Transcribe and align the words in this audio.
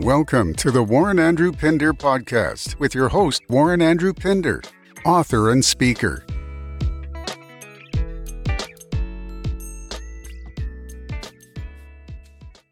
Welcome 0.00 0.52
to 0.56 0.70
the 0.70 0.82
Warren 0.82 1.18
Andrew 1.18 1.50
Pinder 1.52 1.94
podcast 1.94 2.78
with 2.78 2.94
your 2.94 3.08
host, 3.08 3.40
Warren 3.48 3.80
Andrew 3.80 4.12
Pinder, 4.12 4.62
author 5.06 5.50
and 5.50 5.64
speaker. 5.64 6.22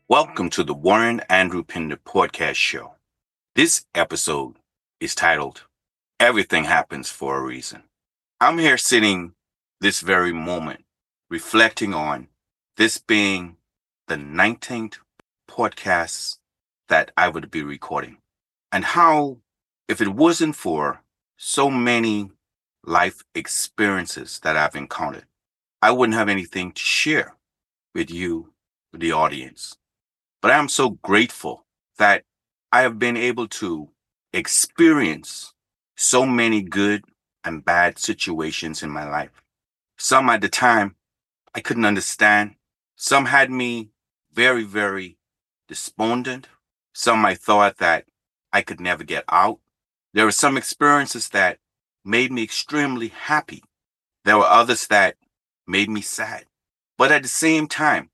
Welcome 0.06 0.50
to 0.50 0.62
the 0.62 0.74
Warren 0.74 1.22
Andrew 1.30 1.64
Pinder 1.64 1.96
podcast 1.96 2.56
show. 2.56 2.92
This 3.54 3.86
episode 3.94 4.56
is 5.00 5.14
titled 5.14 5.62
Everything 6.20 6.64
Happens 6.64 7.08
for 7.08 7.38
a 7.38 7.42
Reason. 7.42 7.84
I'm 8.38 8.58
here 8.58 8.76
sitting 8.76 9.32
this 9.80 10.02
very 10.02 10.34
moment 10.34 10.84
reflecting 11.30 11.94
on 11.94 12.28
this 12.76 12.98
being 12.98 13.56
the 14.08 14.16
19th 14.16 14.98
podcast 15.50 16.36
that 16.88 17.10
I 17.16 17.28
would 17.28 17.50
be 17.50 17.62
recording 17.62 18.18
and 18.72 18.84
how, 18.84 19.38
if 19.88 20.00
it 20.00 20.08
wasn't 20.08 20.56
for 20.56 21.02
so 21.36 21.70
many 21.70 22.30
life 22.84 23.22
experiences 23.34 24.40
that 24.42 24.56
I've 24.56 24.76
encountered, 24.76 25.26
I 25.80 25.90
wouldn't 25.90 26.18
have 26.18 26.28
anything 26.28 26.72
to 26.72 26.82
share 26.82 27.36
with 27.94 28.10
you, 28.10 28.52
with 28.92 29.00
the 29.00 29.12
audience. 29.12 29.76
But 30.42 30.50
I'm 30.50 30.68
so 30.68 30.90
grateful 30.90 31.64
that 31.98 32.24
I 32.72 32.82
have 32.82 32.98
been 32.98 33.16
able 33.16 33.46
to 33.48 33.90
experience 34.32 35.54
so 35.96 36.26
many 36.26 36.60
good 36.62 37.04
and 37.44 37.64
bad 37.64 37.98
situations 37.98 38.82
in 38.82 38.90
my 38.90 39.08
life. 39.08 39.42
Some 39.96 40.28
at 40.28 40.40
the 40.40 40.48
time 40.48 40.96
I 41.54 41.60
couldn't 41.60 41.84
understand. 41.84 42.56
Some 42.96 43.26
had 43.26 43.50
me 43.50 43.90
very, 44.32 44.64
very 44.64 45.18
despondent. 45.68 46.48
Some 46.94 47.26
I 47.26 47.34
thought 47.34 47.78
that 47.78 48.06
I 48.52 48.62
could 48.62 48.80
never 48.80 49.04
get 49.04 49.24
out. 49.28 49.58
There 50.12 50.24
were 50.24 50.32
some 50.32 50.56
experiences 50.56 51.28
that 51.30 51.58
made 52.04 52.30
me 52.30 52.42
extremely 52.42 53.08
happy. 53.08 53.62
There 54.24 54.38
were 54.38 54.44
others 54.44 54.86
that 54.86 55.16
made 55.66 55.90
me 55.90 56.00
sad. 56.00 56.44
But 56.96 57.10
at 57.10 57.22
the 57.22 57.28
same 57.28 57.66
time, 57.66 58.10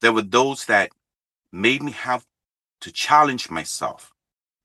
there 0.00 0.12
were 0.12 0.22
those 0.22 0.64
that 0.64 0.90
made 1.52 1.82
me 1.82 1.92
have 1.92 2.24
to 2.80 2.90
challenge 2.90 3.50
myself 3.50 4.12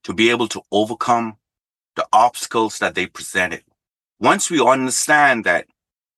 to 0.05 0.13
be 0.13 0.29
able 0.29 0.47
to 0.47 0.61
overcome 0.71 1.38
the 1.95 2.07
obstacles 2.13 2.79
that 2.79 2.95
they 2.95 3.05
presented. 3.05 3.63
Once 4.19 4.49
we 4.49 4.65
understand 4.65 5.43
that 5.43 5.67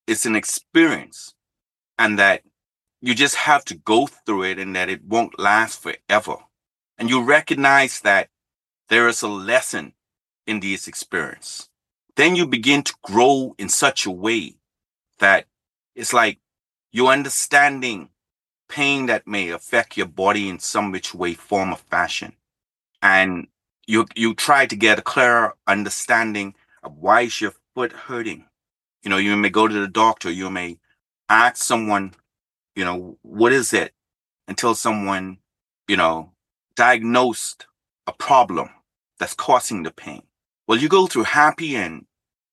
it's 0.05 0.25
an 0.25 0.35
experience 0.35 1.33
and 1.97 2.19
that 2.19 2.43
you 3.01 3.15
just 3.15 3.35
have 3.35 3.65
to 3.65 3.75
go 3.75 4.05
through 4.05 4.43
it 4.43 4.59
and 4.59 4.75
that 4.75 4.89
it 4.89 5.03
won't 5.03 5.39
last 5.39 5.81
forever, 5.81 6.35
and 6.99 7.09
you 7.09 7.23
recognize 7.23 8.01
that 8.01 8.29
there 8.89 9.07
is 9.07 9.21
a 9.21 9.27
lesson 9.27 9.93
in 10.45 10.59
this 10.59 10.87
experience, 10.87 11.69
then 12.17 12.35
you 12.35 12.45
begin 12.45 12.83
to 12.83 12.93
grow 13.01 13.55
in 13.57 13.69
such 13.69 14.05
a 14.05 14.11
way 14.11 14.55
that 15.19 15.45
it's 15.95 16.13
like 16.13 16.39
you're 16.91 17.07
understanding 17.07 18.09
pain 18.67 19.05
that 19.05 19.25
may 19.25 19.49
affect 19.49 19.97
your 19.97 20.07
body 20.07 20.49
in 20.49 20.59
some 20.59 20.91
which 20.91 21.15
way, 21.15 21.33
form, 21.33 21.71
or 21.71 21.77
fashion. 21.77 22.33
And 23.01 23.47
you 23.87 24.05
you 24.15 24.33
try 24.33 24.65
to 24.65 24.75
get 24.75 24.99
a 24.99 25.03
clearer 25.03 25.55
understanding 25.65 26.53
of 26.83 26.97
why 26.97 27.21
is 27.21 27.39
your 27.39 27.53
foot 27.73 27.93
hurting. 27.93 28.45
You 29.03 29.09
know, 29.09 29.17
you 29.17 29.35
may 29.37 29.49
go 29.49 29.67
to 29.67 29.73
the 29.73 29.87
doctor, 29.87 30.29
you 30.29 30.49
may 30.49 30.77
ask 31.29 31.63
someone, 31.63 32.13
you 32.75 32.83
know, 32.83 33.17
what 33.21 33.53
is 33.53 33.73
it? 33.73 33.93
Until 34.47 34.75
someone, 34.75 35.37
you 35.87 35.95
know, 35.95 36.31
diagnosed 36.79 37.67
a 38.07 38.13
problem 38.13 38.69
that's 39.19 39.33
causing 39.33 39.83
the 39.83 39.91
pain. 39.91 40.23
Well, 40.65 40.77
you 40.77 40.87
go 40.87 41.07
through 41.07 41.23
happy 41.23 41.75
and 41.75 42.05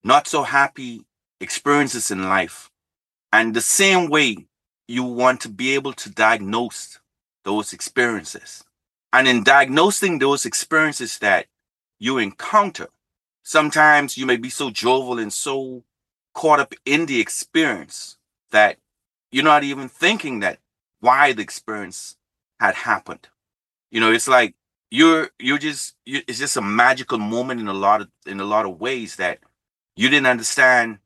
not 0.03 0.27
so 0.27 0.43
happy 0.43 1.07
experiences 1.41 2.11
in 2.11 2.25
life. 2.25 2.69
And 3.33 3.55
the 3.55 3.61
same 3.61 4.11
way 4.11 4.49
you 4.89 5.05
want 5.05 5.43
to 5.43 5.49
be 5.49 5.77
able 5.77 5.93
to 5.93 6.11
diagnose 6.11 6.99
those 7.45 7.73
experiences. 7.73 8.65
And 9.13 9.29
in 9.29 9.45
diagnosing 9.45 10.19
those 10.19 10.45
experiences 10.45 11.21
that 11.21 11.47
you 12.01 12.19
encounter, 12.19 12.89
sometimes 13.45 14.19
you 14.19 14.27
may 14.27 14.39
be 14.39 14.51
so 14.51 14.71
jovial 14.71 15.21
and 15.21 15.33
so 15.33 15.85
caught 16.35 16.59
up 16.59 16.75
in 16.85 17.07
the 17.07 17.21
experience 17.21 18.17
that 18.51 18.79
you're 19.31 19.45
not 19.45 19.63
even 19.63 19.89
thinking 19.89 20.41
that 20.41 20.59
why 20.99 21.33
the 21.33 21.43
experience 21.43 22.17
had 22.59 22.75
happened. 22.75 23.29
You 23.97 24.01
know, 24.01 24.13
it's 24.13 24.29
like 24.29 24.55
you're 24.91 25.31
you're 25.39 25.57
just 25.57 25.97
you, 26.05 26.21
it's 26.29 26.39
just 26.39 26.59
a 26.59 26.61
magical 26.61 27.17
moment 27.17 27.63
in 27.63 27.67
a 27.67 27.73
lot 27.73 28.03
of 28.03 28.09
in 28.27 28.41
a 28.41 28.45
lot 28.45 28.67
of 28.67 28.79
ways 28.79 29.17
that 29.17 29.39
you 29.97 30.11
didn't 30.11 30.27
understand. 30.27 30.99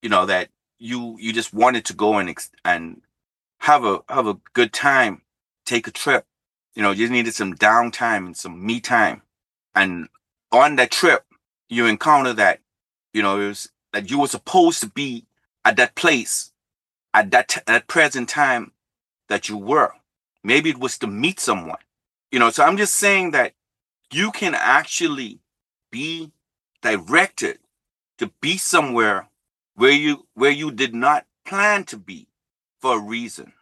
You 0.00 0.10
know 0.10 0.26
that 0.26 0.50
you 0.78 1.16
you 1.18 1.32
just 1.32 1.52
wanted 1.52 1.84
to 1.86 1.92
go 1.92 2.18
and 2.18 2.32
and 2.64 3.02
have 3.58 3.84
a 3.84 3.98
have 4.08 4.28
a 4.28 4.38
good 4.52 4.72
time, 4.72 5.22
take 5.64 5.88
a 5.88 5.90
trip. 5.90 6.24
You 6.76 6.82
know, 6.82 6.92
you 6.92 7.08
needed 7.08 7.34
some 7.34 7.56
downtime 7.56 8.26
and 8.26 8.36
some 8.36 8.64
me 8.64 8.78
time. 8.78 9.22
And 9.74 10.08
on 10.52 10.76
that 10.76 10.92
trip, 10.92 11.24
you 11.68 11.86
encounter 11.86 12.32
that, 12.34 12.60
you 13.12 13.22
know, 13.24 13.40
it 13.40 13.48
was 13.48 13.70
that 13.92 14.08
you 14.08 14.20
were 14.20 14.28
supposed 14.28 14.80
to 14.82 14.88
be 14.88 15.26
at 15.64 15.76
that 15.78 15.96
place 15.96 16.52
at 17.12 17.32
that 17.32 17.64
at 17.66 17.88
present 17.88 18.28
time 18.28 18.70
that 19.28 19.48
you 19.48 19.58
were. 19.58 19.90
Maybe 20.44 20.70
it 20.70 20.78
was 20.78 20.96
to 20.98 21.08
meet 21.08 21.40
someone. 21.40 21.78
You 22.30 22.38
know, 22.38 22.50
so 22.50 22.64
I'm 22.64 22.76
just 22.76 22.94
saying 22.94 23.30
that 23.32 23.52
you 24.12 24.30
can 24.30 24.54
actually 24.54 25.40
be 25.90 26.32
directed 26.82 27.58
to 28.18 28.30
be 28.40 28.56
somewhere 28.56 29.28
where 29.74 29.92
you 29.92 30.26
where 30.34 30.50
you 30.50 30.70
did 30.70 30.94
not 30.94 31.26
plan 31.44 31.84
to 31.84 31.96
be 31.96 32.28
for 32.80 32.96
a 32.96 33.02
reason. 33.02 33.52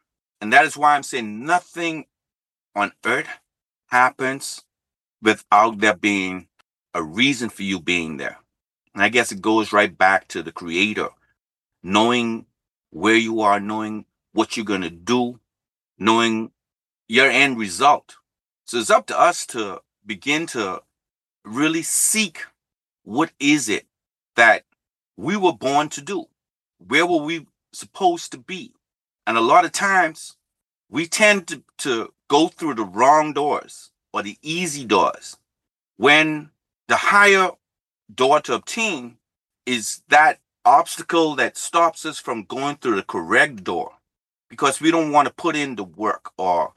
And 0.41 0.53
that 0.53 0.65
is 0.65 0.77
why 0.77 0.95
I'm 0.95 1.03
saying 1.03 1.45
nothing 1.45 2.07
on 2.75 2.93
earth 3.05 3.29
happens 3.87 4.65
without 5.23 5.79
there 5.79 5.97
being 5.97 6.49
a 6.93 7.03
reason 7.03 7.49
for 7.49 7.63
you 7.63 7.81
being 7.81 8.17
there. 8.17 8.39
And 8.95 9.03
I 9.03 9.09
guess 9.09 9.33
it 9.33 9.41
goes 9.41 9.73
right 9.73 9.97
back 9.97 10.29
to 10.29 10.43
the 10.43 10.53
creator, 10.53 11.09
knowing 11.83 12.47
where 12.91 13.17
you 13.17 13.41
are, 13.41 13.59
knowing 13.59 14.05
what 14.33 14.57
you're 14.57 14.67
going 14.67 14.83
to 14.83 14.91
do, 14.91 15.41
knowing 15.99 16.53
your 17.09 17.29
end 17.29 17.59
result. 17.59 18.17
So 18.67 18.79
it's 18.79 18.91
up 18.91 19.07
to 19.07 19.21
us 19.21 19.45
to 19.47 19.81
begin 20.07 20.47
to 20.49 20.83
really 21.45 21.83
seek 21.83 22.45
what 23.03 23.31
is 23.39 23.69
it 23.69 23.87
that 24.37 24.65
we 25.17 25.37
were 25.37 25.53
born 25.53 25.91
to 25.91 26.01
do? 26.01 26.25
Where 26.79 27.07
were 27.07 27.23
we 27.23 27.47
supposed 27.73 28.33
to 28.33 28.39
be? 28.39 28.73
And 29.27 29.37
a 29.37 29.43
lot 29.43 29.65
of 29.65 29.73
times 29.73 30.37
we 30.89 31.07
tend 31.07 31.47
to, 31.49 31.63
to 31.79 32.13
go 32.29 32.49
through 32.49 32.75
the 32.75 32.85
wrong 32.85 33.35
doors 33.35 33.91
or 34.13 34.23
the 34.23 34.39
easy 34.43 34.85
doors 34.85 35.37
when 35.97 36.51
the 36.89 36.97
higher 36.97 37.51
door 38.15 38.41
to 38.41 38.55
obtain 38.55 39.19
is 39.67 40.03
that 40.09 40.41
obstacle 40.65 41.35
that 41.37 41.59
stops 41.59 42.07
us 42.07 42.19
from 42.19 42.45
going 42.45 42.77
through 42.77 42.97
the 42.97 43.03
correct 43.03 43.63
door 43.65 43.93
because 44.49 44.81
we 44.81 44.91
don't 44.91 45.13
want 45.13 45.29
to 45.29 45.35
put 45.35 45.57
in 45.57 45.77
the 45.77 45.85
work 45.85 46.31
or 46.39 46.73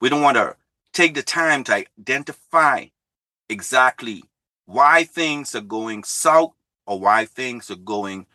we 0.00 0.08
don't 0.08 0.22
want 0.22 0.36
to 0.36 0.56
take 0.92 1.14
the 1.14 1.22
time 1.22 1.64
to 1.64 1.84
identify 1.98 2.86
exactly 3.48 4.24
why 4.66 5.04
things 5.04 5.54
are 5.54 5.60
going 5.60 6.04
south 6.04 6.52
or 6.86 7.00
why 7.00 7.24
things 7.24 7.70
are 7.70 7.76
going 7.76 8.26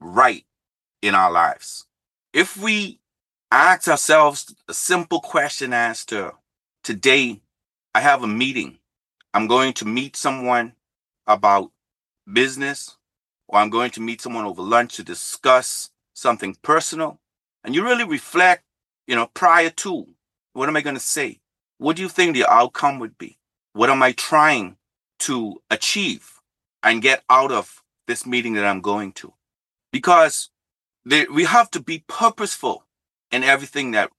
right 0.00 0.44
in 1.02 1.14
our 1.14 1.30
lives. 1.30 1.86
If 2.32 2.56
we 2.56 3.00
ask 3.50 3.88
ourselves 3.88 4.54
a 4.68 4.74
simple 4.74 5.20
question 5.20 5.72
as 5.72 6.04
to 6.06 6.32
today, 6.84 7.40
I 7.94 8.00
have 8.00 8.22
a 8.22 8.28
meeting. 8.28 8.78
I'm 9.34 9.46
going 9.46 9.72
to 9.74 9.84
meet 9.84 10.16
someone 10.16 10.74
about 11.26 11.70
business, 12.30 12.96
or 13.46 13.58
I'm 13.58 13.70
going 13.70 13.90
to 13.92 14.00
meet 14.00 14.20
someone 14.20 14.44
over 14.44 14.62
lunch 14.62 14.96
to 14.96 15.02
discuss 15.02 15.90
something 16.14 16.56
personal. 16.62 17.20
And 17.64 17.74
you 17.74 17.84
really 17.84 18.04
reflect, 18.04 18.64
you 19.06 19.14
know, 19.16 19.26
prior 19.34 19.70
to 19.70 20.06
what 20.52 20.68
am 20.68 20.76
I 20.76 20.80
going 20.80 20.96
to 20.96 21.00
say? 21.00 21.40
What 21.78 21.96
do 21.96 22.02
you 22.02 22.08
think 22.08 22.34
the 22.34 22.46
outcome 22.52 22.98
would 22.98 23.16
be? 23.18 23.38
What 23.72 23.90
am 23.90 24.02
I 24.02 24.12
trying 24.12 24.76
to 25.20 25.62
achieve 25.70 26.40
and 26.82 27.02
get 27.02 27.22
out 27.30 27.52
of 27.52 27.82
this 28.06 28.26
meeting 28.26 28.54
that 28.54 28.64
I'm 28.64 28.80
going 28.80 29.12
to? 29.12 29.32
Because 29.92 30.50
we 31.04 31.44
have 31.44 31.70
to 31.70 31.80
be 31.80 32.04
purposeful 32.08 32.84
in 33.30 33.44
everything 33.44 33.92
that 33.92 34.10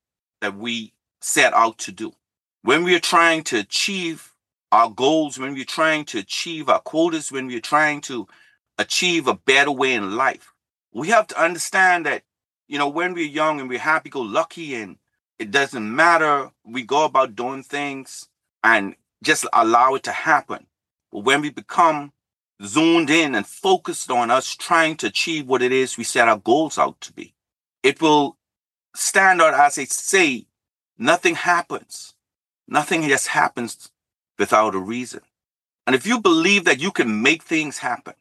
that 0.41 0.55
we 0.55 0.93
set 1.21 1.53
out 1.53 1.77
to 1.79 1.91
do. 1.91 2.13
When 2.61 2.83
we 2.83 2.95
are 2.95 2.99
trying 2.99 3.43
to 3.43 3.59
achieve 3.59 4.33
our 4.71 4.89
goals, 4.89 5.37
when 5.37 5.53
we're 5.53 5.65
trying 5.65 6.05
to 6.05 6.19
achieve 6.19 6.69
our 6.69 6.79
quotas, 6.79 7.31
when 7.31 7.47
we're 7.47 7.59
trying 7.59 7.99
to 8.01 8.27
achieve 8.77 9.27
a 9.27 9.33
better 9.33 9.71
way 9.71 9.93
in 9.93 10.15
life, 10.15 10.53
we 10.93 11.09
have 11.09 11.27
to 11.27 11.41
understand 11.41 12.05
that, 12.05 12.23
you 12.67 12.77
know, 12.77 12.87
when 12.87 13.13
we're 13.13 13.25
young 13.25 13.59
and 13.59 13.67
we're 13.67 13.79
happy 13.79 14.09
go 14.09 14.21
lucky 14.21 14.75
and 14.75 14.97
it 15.39 15.51
doesn't 15.51 15.95
matter, 15.95 16.51
we 16.65 16.83
go 16.83 17.05
about 17.05 17.35
doing 17.35 17.63
things 17.63 18.27
and 18.63 18.95
just 19.23 19.45
allow 19.53 19.95
it 19.95 20.03
to 20.03 20.11
happen. 20.11 20.67
But 21.11 21.19
when 21.19 21.41
we 21.41 21.49
become 21.49 22.11
zoomed 22.63 23.09
in 23.09 23.35
and 23.35 23.47
focused 23.47 24.11
on 24.11 24.29
us 24.29 24.53
trying 24.53 24.97
to 24.97 25.07
achieve 25.07 25.47
what 25.47 25.61
it 25.61 25.71
is 25.71 25.97
we 25.97 26.03
set 26.03 26.27
our 26.27 26.37
goals 26.37 26.77
out 26.77 26.99
to 27.01 27.13
be, 27.13 27.33
it 27.83 28.01
will 28.01 28.37
stand 28.95 29.41
out 29.41 29.53
as 29.53 29.77
I 29.77 29.85
say, 29.85 30.45
nothing 30.97 31.35
happens. 31.35 32.13
Nothing 32.67 33.07
just 33.07 33.27
happens 33.27 33.89
without 34.37 34.75
a 34.75 34.79
reason. 34.79 35.21
And 35.87 35.95
if 35.95 36.05
you 36.05 36.19
believe 36.19 36.65
that 36.65 36.79
you 36.79 36.91
can 36.91 37.21
make 37.21 37.41
things 37.43 37.79
happen, 37.79 38.13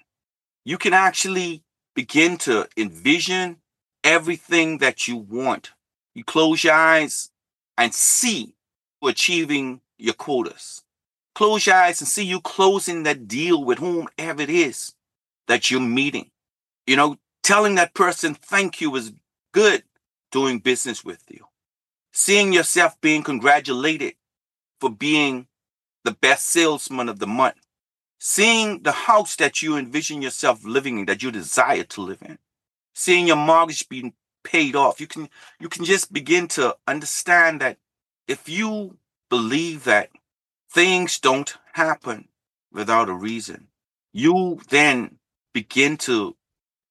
you 0.64 0.78
can 0.78 0.94
actually 0.94 1.62
begin 1.94 2.38
to 2.38 2.68
envision 2.76 3.58
everything 4.04 4.78
that 4.78 5.08
you 5.08 5.16
want. 5.16 5.72
You 6.18 6.24
close 6.24 6.64
your 6.64 6.74
eyes 6.74 7.30
and 7.76 7.94
see 7.94 8.52
you 9.00 9.08
achieving 9.08 9.80
your 9.98 10.14
quotas. 10.14 10.82
Close 11.36 11.64
your 11.64 11.76
eyes 11.76 12.00
and 12.00 12.08
see 12.08 12.24
you 12.24 12.40
closing 12.40 13.04
that 13.04 13.28
deal 13.28 13.62
with 13.62 13.78
whomever 13.78 14.42
it 14.42 14.50
is 14.50 14.96
that 15.46 15.70
you're 15.70 15.78
meeting. 15.78 16.32
You 16.88 16.96
know, 16.96 17.18
telling 17.44 17.76
that 17.76 17.94
person 17.94 18.34
thank 18.34 18.80
you 18.80 18.96
is 18.96 19.12
good 19.52 19.84
doing 20.32 20.58
business 20.58 21.04
with 21.04 21.22
you. 21.28 21.44
Seeing 22.12 22.52
yourself 22.52 23.00
being 23.00 23.22
congratulated 23.22 24.14
for 24.80 24.90
being 24.90 25.46
the 26.02 26.10
best 26.10 26.46
salesman 26.46 27.08
of 27.08 27.20
the 27.20 27.28
month. 27.28 27.64
Seeing 28.18 28.82
the 28.82 28.90
house 28.90 29.36
that 29.36 29.62
you 29.62 29.76
envision 29.76 30.20
yourself 30.20 30.64
living 30.64 30.98
in, 30.98 31.06
that 31.06 31.22
you 31.22 31.30
desire 31.30 31.84
to 31.84 32.00
live 32.00 32.22
in. 32.22 32.38
Seeing 32.92 33.28
your 33.28 33.36
mortgage 33.36 33.88
being 33.88 34.14
paid 34.44 34.76
off. 34.76 35.00
You 35.00 35.06
can 35.06 35.28
you 35.60 35.68
can 35.68 35.84
just 35.84 36.12
begin 36.12 36.48
to 36.48 36.76
understand 36.86 37.60
that 37.60 37.78
if 38.26 38.48
you 38.48 38.98
believe 39.30 39.84
that 39.84 40.10
things 40.70 41.18
don't 41.18 41.56
happen 41.72 42.28
without 42.72 43.08
a 43.08 43.14
reason, 43.14 43.68
you 44.12 44.60
then 44.70 45.18
begin 45.52 45.96
to 45.96 46.36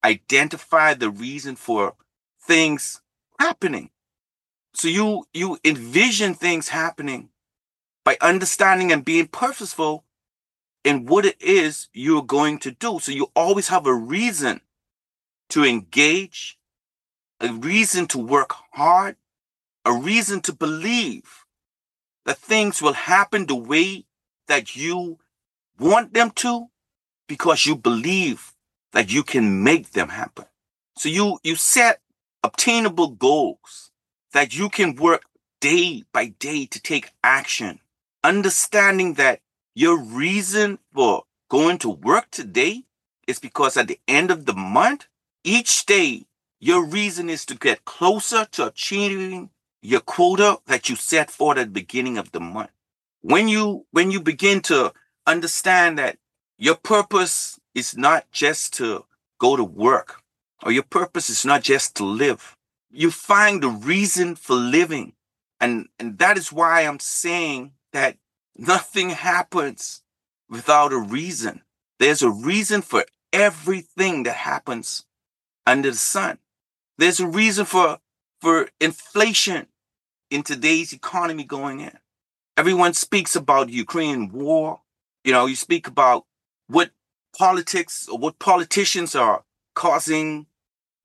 identify 0.04 0.94
the 0.94 1.10
reason 1.10 1.56
for 1.56 1.96
things 2.42 3.02
happening. 3.40 3.90
So 4.74 4.88
you 4.88 5.26
you 5.34 5.60
envision 5.64 6.34
things 6.34 6.70
happening 6.70 7.30
by 8.04 8.18
understanding 8.22 8.92
and 8.92 9.04
being 9.04 9.28
purposeful 9.28 10.06
in 10.84 11.06
what 11.06 11.26
it 11.26 11.42
is 11.42 11.90
you're 11.94 12.24
going 12.24 12.60
to 12.60 12.72
do. 12.72 13.00
So 13.00 13.12
you 13.12 13.32
always 13.36 13.68
have 13.68 13.86
a 13.86 13.94
reason 13.94 14.62
to 15.50 15.66
engage, 15.66 16.57
a 17.40 17.52
reason 17.52 18.08
to 18.08 18.18
work 18.18 18.54
hard, 18.74 19.16
a 19.86 19.94
reason 19.94 20.42
to 20.42 20.54
believe 20.54 21.46
that 22.26 22.38
things 22.38 22.82
will 22.82 22.94
happen 22.94 23.46
the 23.46 23.56
way 23.56 24.06
that 24.48 24.76
you 24.76 25.20
want 25.80 26.14
them 26.14 26.32
to 26.32 26.68
because 27.28 27.66
you 27.66 27.76
believe 27.76 28.54
that 28.94 29.12
you 29.12 29.24
can 29.24 29.64
make 29.64 29.92
them 29.92 30.10
happen. 30.10 30.46
So 30.98 31.10
you 31.10 31.40
you 31.44 31.56
set 31.56 32.02
obtainable 32.44 33.10
goals 33.10 33.92
that 34.34 34.58
you 34.58 34.70
can 34.70 34.96
work 34.96 35.24
day 35.62 36.04
by 36.12 36.28
day 36.28 36.66
to 36.66 36.82
take 36.82 37.12
action 37.24 37.80
understanding 38.28 39.14
that 39.14 39.40
your 39.74 39.98
reason 39.98 40.80
for 40.94 41.24
going 41.50 41.78
to 41.78 41.90
work 41.90 42.30
today 42.30 42.84
is 43.28 43.40
because 43.40 43.78
at 43.78 43.88
the 43.88 44.00
end 44.08 44.32
of 44.32 44.46
the 44.46 44.54
month, 44.54 45.08
each 45.44 45.86
day, 45.86 46.26
your 46.60 46.86
reason 46.86 47.30
is 47.30 47.46
to 47.46 47.56
get 47.56 47.86
closer 47.86 48.46
to 48.52 48.68
achieving 48.68 49.50
your 49.82 50.02
quota 50.02 50.58
that 50.66 50.90
you 50.90 50.96
set 50.96 51.30
for 51.30 51.52
at 51.58 51.58
the 51.58 51.72
beginning 51.72 52.18
of 52.18 52.32
the 52.32 52.40
month. 52.40 52.72
When 53.22 53.48
you 53.48 53.86
when 53.92 54.12
you 54.12 54.22
begin 54.22 54.62
to 54.62 54.94
understand 55.26 56.00
that 56.00 56.18
your 56.58 56.76
purpose 56.76 57.60
is 57.76 57.96
not 57.96 58.32
just 58.32 58.74
to 58.76 59.06
go 59.40 59.56
to 59.56 59.64
work 59.64 60.22
or 60.64 60.72
your 60.72 60.84
purpose 60.84 61.30
is 61.30 61.46
not 61.46 61.62
just 61.62 61.96
to 61.96 62.04
live. 62.04 62.56
You 62.90 63.12
find 63.12 63.62
the 63.62 63.70
reason 63.70 64.36
for 64.36 64.56
living. 64.56 65.14
And 65.60 65.88
and 66.00 66.18
that 66.18 66.38
is 66.38 66.52
why 66.52 66.82
I'm 66.82 67.00
saying 67.00 67.74
that 67.94 68.18
nothing 68.56 69.12
happens 69.12 70.02
without 70.50 70.94
a 70.94 70.98
reason. 70.98 71.62
There's 72.00 72.24
a 72.24 72.30
reason 72.30 72.82
for 72.82 73.06
everything 73.32 74.24
that 74.24 74.36
happens 74.36 75.06
under 75.66 75.92
the 75.92 75.98
sun. 75.98 76.40
There's 76.98 77.20
a 77.20 77.28
reason 77.28 77.66
for, 77.66 78.00
for 78.42 78.70
inflation 78.80 79.68
in 80.32 80.44
today's 80.44 80.94
economy 80.94 81.44
going 81.44 81.80
in. 81.80 81.98
Everyone 82.58 82.94
speaks 82.94 83.36
about 83.36 83.70
Ukraine 83.70 84.32
war. 84.32 84.82
You 85.24 85.32
know, 85.32 85.46
you 85.46 85.56
speak 85.56 85.88
about 85.88 86.26
what 86.68 86.92
politics 87.38 88.08
or 88.08 88.18
what 88.18 88.40
politicians 88.40 89.16
are 89.16 89.44
causing, 89.76 90.48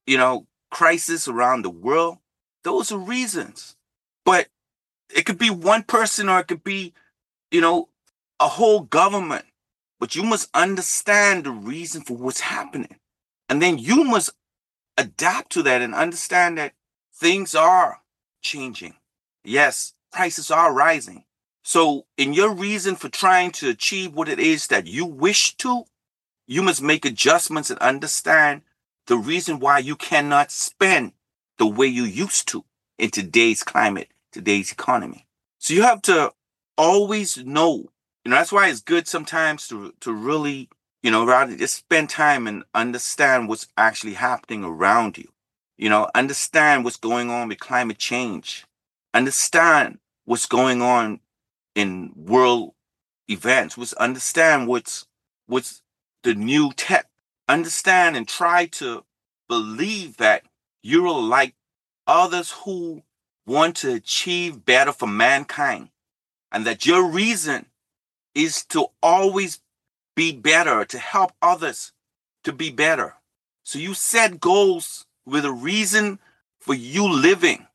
you 0.07 0.17
know, 0.17 0.47
crisis 0.71 1.27
around 1.27 1.61
the 1.61 1.69
world. 1.69 2.17
Those 2.63 2.91
are 2.91 2.97
reasons. 2.97 3.75
But 4.25 4.47
it 5.15 5.25
could 5.25 5.37
be 5.37 5.49
one 5.49 5.83
person 5.83 6.27
or 6.27 6.39
it 6.39 6.47
could 6.47 6.63
be, 6.63 6.93
you 7.51 7.61
know, 7.61 7.89
a 8.39 8.47
whole 8.47 8.81
government. 8.81 9.45
But 9.99 10.15
you 10.15 10.23
must 10.23 10.49
understand 10.53 11.43
the 11.43 11.51
reason 11.51 12.01
for 12.01 12.17
what's 12.17 12.41
happening. 12.41 12.95
And 13.47 13.61
then 13.61 13.77
you 13.77 14.03
must 14.03 14.31
adapt 14.97 15.51
to 15.53 15.63
that 15.63 15.81
and 15.81 15.93
understand 15.95 16.57
that 16.57 16.73
things 17.13 17.55
are 17.55 18.01
changing. 18.41 18.95
Yes, 19.43 19.93
prices 20.11 20.51
are 20.51 20.73
rising. 20.73 21.25
So, 21.63 22.05
in 22.17 22.33
your 22.33 22.53
reason 22.53 22.95
for 22.95 23.07
trying 23.09 23.51
to 23.53 23.69
achieve 23.69 24.13
what 24.13 24.27
it 24.27 24.39
is 24.39 24.67
that 24.67 24.85
you 24.85 25.05
wish 25.05 25.55
to, 25.57 25.85
you 26.45 26.61
must 26.61 26.81
make 26.81 27.05
adjustments 27.05 27.69
and 27.69 27.79
understand 27.79 28.63
the 29.07 29.17
reason 29.17 29.59
why 29.59 29.79
you 29.79 29.95
cannot 29.95 30.51
spend 30.51 31.13
the 31.57 31.65
way 31.65 31.87
you 31.87 32.03
used 32.03 32.47
to 32.49 32.65
in 32.97 33.11
today's 33.11 33.63
climate, 33.63 34.09
today's 34.31 34.71
economy. 34.71 35.25
So 35.59 35.73
you 35.73 35.83
have 35.83 36.01
to 36.03 36.33
always 36.77 37.37
know, 37.37 37.89
you 38.25 38.31
know, 38.31 38.35
that's 38.35 38.51
why 38.51 38.69
it's 38.69 38.81
good 38.81 39.07
sometimes 39.07 39.67
to 39.69 39.93
to 40.01 40.11
really, 40.13 40.69
you 41.03 41.11
know, 41.11 41.25
rather 41.25 41.55
just 41.55 41.75
spend 41.75 42.09
time 42.09 42.47
and 42.47 42.63
understand 42.73 43.49
what's 43.49 43.67
actually 43.77 44.13
happening 44.13 44.63
around 44.63 45.17
you. 45.17 45.29
You 45.77 45.89
know, 45.89 46.09
understand 46.15 46.83
what's 46.83 46.95
going 46.95 47.29
on 47.29 47.49
with 47.49 47.59
climate 47.59 47.97
change. 47.97 48.65
Understand 49.13 49.99
what's 50.23 50.45
going 50.45 50.81
on 50.81 51.19
in 51.75 52.13
world 52.15 52.73
events. 53.27 53.77
Was 53.77 53.93
understand 53.93 54.67
what's 54.67 55.05
what's 55.45 55.81
the 56.23 56.33
new 56.33 56.71
tech. 56.71 57.07
Understand 57.49 58.15
and 58.15 58.25
try 58.25 58.65
to 58.67 59.03
believe 59.49 60.17
that 60.17 60.43
you're 60.81 61.11
like 61.11 61.53
others 62.07 62.51
who 62.63 63.03
want 63.45 63.75
to 63.77 63.93
achieve 63.93 64.63
better 64.63 64.93
for 64.93 65.07
mankind 65.07 65.89
and 66.51 66.65
that 66.65 66.85
your 66.85 67.03
reason 67.03 67.65
is 68.33 68.63
to 68.65 68.87
always 69.01 69.59
be 70.15 70.31
better, 70.31 70.85
to 70.85 70.97
help 70.97 71.31
others 71.41 71.91
to 72.43 72.53
be 72.53 72.71
better. 72.71 73.15
So 73.63 73.79
you 73.79 73.93
set 73.93 74.39
goals 74.39 75.05
with 75.25 75.45
a 75.45 75.51
reason 75.51 76.19
for 76.59 76.73
you 76.73 77.07
living. 77.11 77.67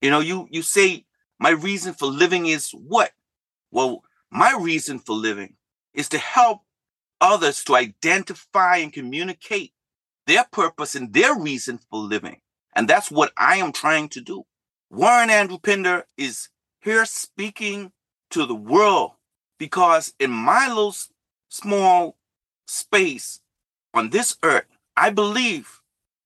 You 0.00 0.10
know, 0.10 0.20
you 0.20 0.48
you 0.50 0.62
say 0.62 1.04
my 1.38 1.50
reason 1.50 1.94
for 1.94 2.06
living 2.06 2.46
is 2.46 2.70
what? 2.70 3.12
Well, 3.70 4.02
my 4.30 4.56
reason 4.60 4.98
for 4.98 5.14
living 5.14 5.54
is 5.92 6.08
to 6.10 6.18
help 6.18 6.62
others 7.20 7.64
to 7.64 7.76
identify 7.76 8.76
and 8.76 8.92
communicate 8.92 9.72
their 10.26 10.44
purpose 10.50 10.94
and 10.94 11.12
their 11.12 11.38
reason 11.38 11.78
for 11.90 11.98
living. 12.00 12.40
And 12.74 12.88
that's 12.88 13.10
what 13.10 13.32
I 13.36 13.56
am 13.56 13.72
trying 13.72 14.08
to 14.10 14.20
do. 14.20 14.44
Warren 14.90 15.30
Andrew 15.30 15.58
Pinder 15.58 16.06
is 16.16 16.48
here 16.80 17.04
speaking 17.04 17.92
to 18.30 18.46
the 18.46 18.54
world 18.54 19.12
because 19.58 20.12
in 20.18 20.30
my 20.30 20.68
little 20.68 20.94
small 21.54 22.16
space 22.66 23.40
on 23.92 24.10
this 24.10 24.36
earth, 24.42 24.66
I 24.96 25.10
believe 25.10 25.80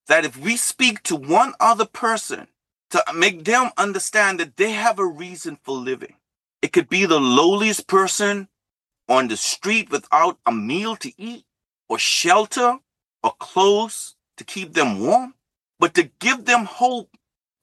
that 0.07 0.25
if 0.25 0.37
we 0.37 0.57
speak 0.57 1.03
to 1.03 1.17
one 1.17 1.53
other 1.61 1.85
person 1.85 2.49
to 2.91 3.05
make 3.15 3.45
them 3.45 3.71
understand 3.77 4.41
that 4.41 4.57
they 4.57 4.73
have 4.73 4.99
a 4.99 5.07
reason 5.07 5.59
for 5.63 5.77
living, 5.77 6.15
it 6.63 6.73
could 6.73 6.89
be 6.89 7.05
the 7.05 7.21
lowliest 7.21 7.87
person 7.87 8.49
on 9.09 9.29
the 9.29 9.37
street 9.37 9.91
without 9.91 10.39
a 10.47 10.53
meal 10.53 10.97
to 10.97 11.13
eat 11.19 11.45
or 11.89 11.99
shelter 11.99 12.79
or 13.23 13.33
clothes 13.39 14.17
to 14.39 14.45
keep 14.45 14.73
them 14.73 15.01
warm, 15.01 15.35
but 15.79 15.93
to 15.95 16.05
give 16.21 16.47
them 16.47 16.65
hope 16.65 17.11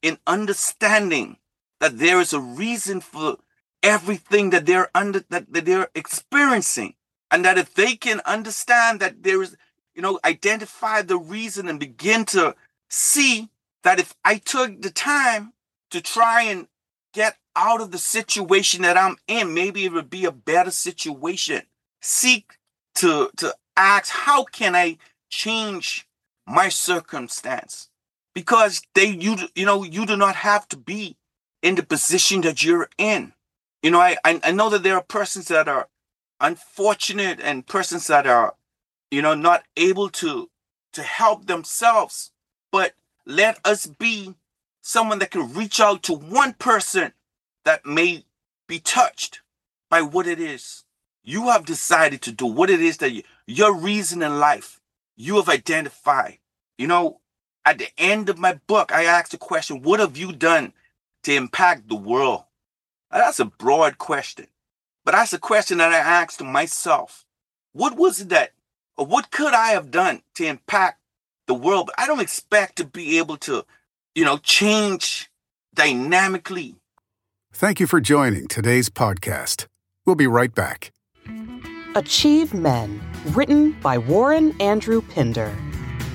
in 0.02 0.18
understanding 0.26 1.36
that 1.80 1.98
there 1.98 2.20
is 2.20 2.32
a 2.32 2.40
reason 2.40 3.00
for 3.00 3.38
everything 3.82 4.50
that 4.50 4.66
they're 4.66 4.90
under 4.94 5.24
that, 5.30 5.52
that 5.52 5.64
they're 5.64 5.88
experiencing 5.94 6.94
and 7.30 7.44
that 7.44 7.58
if 7.58 7.74
they 7.74 7.96
can 7.96 8.20
understand 8.24 9.00
that 9.00 9.22
there 9.22 9.42
is 9.42 9.56
you 9.94 10.02
know 10.02 10.18
identify 10.24 11.02
the 11.02 11.18
reason 11.18 11.68
and 11.68 11.80
begin 11.80 12.24
to 12.24 12.54
see 12.88 13.48
that 13.82 13.98
if 13.98 14.14
i 14.24 14.36
took 14.36 14.80
the 14.82 14.90
time 14.90 15.52
to 15.90 16.00
try 16.00 16.42
and 16.42 16.68
get 17.12 17.36
out 17.56 17.80
of 17.80 17.90
the 17.90 17.98
situation 17.98 18.82
that 18.82 18.98
I'm 18.98 19.16
in. 19.26 19.54
Maybe 19.54 19.84
it 19.86 19.92
would 19.92 20.10
be 20.10 20.26
a 20.26 20.30
better 20.30 20.70
situation. 20.70 21.62
Seek 22.02 22.58
to, 22.96 23.30
to 23.38 23.54
ask, 23.76 24.12
how 24.12 24.44
can 24.44 24.76
I 24.76 24.98
change 25.30 26.06
my 26.46 26.68
circumstance? 26.68 27.88
Because 28.34 28.82
they, 28.94 29.06
you, 29.06 29.36
you 29.54 29.64
know, 29.64 29.82
you 29.82 30.04
do 30.04 30.16
not 30.16 30.36
have 30.36 30.68
to 30.68 30.76
be 30.76 31.16
in 31.62 31.74
the 31.74 31.82
position 31.82 32.42
that 32.42 32.62
you're 32.62 32.90
in. 32.98 33.32
You 33.82 33.90
know, 33.90 34.00
I, 34.00 34.16
I 34.24 34.52
know 34.52 34.68
that 34.68 34.82
there 34.82 34.96
are 34.96 35.02
persons 35.02 35.48
that 35.48 35.68
are 35.68 35.88
unfortunate 36.40 37.40
and 37.40 37.66
persons 37.66 38.06
that 38.08 38.26
are, 38.26 38.54
you 39.10 39.22
know, 39.22 39.34
not 39.34 39.64
able 39.76 40.08
to 40.10 40.50
to 40.92 41.02
help 41.02 41.46
themselves. 41.46 42.32
But 42.72 42.94
let 43.26 43.58
us 43.64 43.86
be 43.86 44.34
someone 44.82 45.18
that 45.18 45.30
can 45.30 45.52
reach 45.52 45.80
out 45.80 46.02
to 46.04 46.14
one 46.14 46.54
person 46.54 47.12
that 47.64 47.84
may 47.84 48.24
be 48.66 48.78
touched 48.78 49.40
by 49.90 50.02
what 50.02 50.26
it 50.26 50.40
is 50.40 50.84
you 51.26 51.48
have 51.48 51.66
decided 51.66 52.22
to 52.22 52.32
do, 52.32 52.46
what 52.46 52.70
it 52.70 52.80
is 52.80 52.98
that 52.98 53.12
you, 53.12 53.22
your 53.46 53.74
reason 53.74 54.22
in 54.22 54.38
life 54.38 54.80
you 55.16 55.36
have 55.36 55.48
identified. 55.48 56.38
You 56.78 56.86
know, 56.86 57.20
at 57.64 57.78
the 57.78 57.88
end 57.98 58.28
of 58.28 58.38
my 58.38 58.60
book, 58.68 58.92
I 58.92 59.04
asked 59.04 59.32
the 59.32 59.38
question, 59.38 59.82
What 59.82 60.00
have 60.00 60.16
you 60.16 60.32
done 60.32 60.72
to 61.24 61.34
impact 61.34 61.88
the 61.88 61.96
world? 61.96 62.44
Now, 63.10 63.18
that's 63.18 63.40
a 63.40 63.44
broad 63.44 63.98
question, 63.98 64.46
but 65.06 65.12
that's 65.12 65.32
a 65.32 65.38
question 65.38 65.78
that 65.78 65.92
I 65.92 65.98
asked 65.98 66.42
myself. 66.42 67.24
What 67.72 67.96
was 67.96 68.20
it 68.20 68.28
that, 68.30 68.50
or 68.96 69.06
what 69.06 69.30
could 69.30 69.54
I 69.54 69.68
have 69.68 69.92
done 69.92 70.22
to 70.34 70.44
impact 70.44 70.98
the 71.46 71.54
world? 71.54 71.86
But 71.86 72.00
I 72.00 72.08
don't 72.08 72.20
expect 72.20 72.74
to 72.78 72.84
be 72.84 73.18
able 73.18 73.36
to, 73.38 73.64
you 74.16 74.24
know, 74.24 74.38
change 74.38 75.30
dynamically. 75.72 76.74
Thank 77.52 77.78
you 77.78 77.86
for 77.86 78.00
joining 78.00 78.48
today's 78.48 78.90
podcast. 78.90 79.68
We'll 80.04 80.16
be 80.16 80.26
right 80.26 80.52
back. 80.52 80.92
Achieve 81.94 82.52
Men, 82.52 83.00
written 83.26 83.72
by 83.80 83.98
Warren 83.98 84.60
Andrew 84.60 85.00
Pinder. 85.00 85.56